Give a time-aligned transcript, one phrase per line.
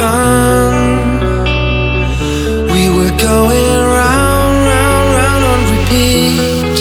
[0.00, 1.20] sun.
[2.72, 6.76] We were going round, round, round on repeat.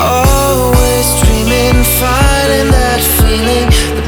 [0.00, 4.03] Always dreaming, finding that feeling.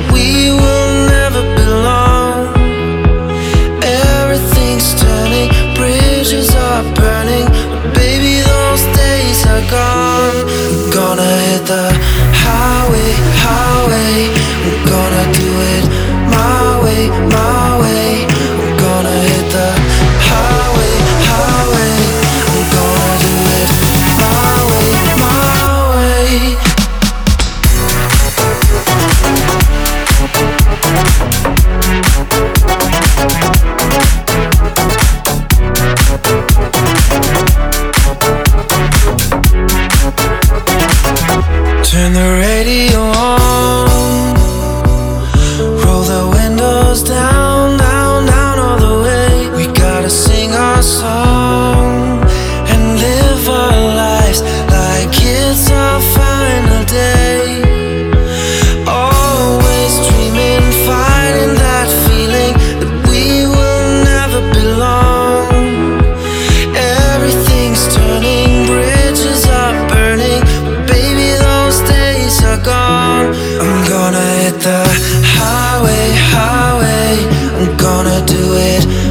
[78.25, 79.06] do it.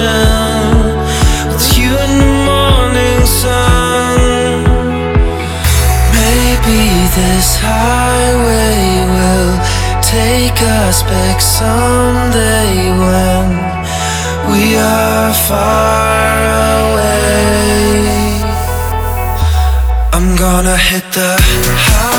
[0.00, 4.18] with you in the morning sun.
[6.18, 6.82] Maybe
[7.14, 9.54] this highway will
[10.02, 13.48] take us back someday when
[14.50, 16.42] we are far
[16.90, 18.42] away.
[20.12, 22.13] I'm gonna hit the highway.